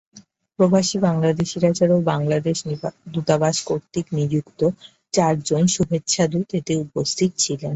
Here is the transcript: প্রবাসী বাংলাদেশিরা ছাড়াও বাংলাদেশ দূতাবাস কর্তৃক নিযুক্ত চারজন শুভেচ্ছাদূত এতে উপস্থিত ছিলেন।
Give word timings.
প্রবাসী 0.59 0.97
বাংলাদেশিরা 1.07 1.69
ছাড়াও 1.77 1.99
বাংলাদেশ 2.11 2.57
দূতাবাস 3.13 3.57
কর্তৃক 3.65 4.07
নিযুক্ত 4.17 4.59
চারজন 5.13 5.63
শুভেচ্ছাদূত 5.73 6.47
এতে 6.59 6.73
উপস্থিত 6.85 7.31
ছিলেন। 7.37 7.69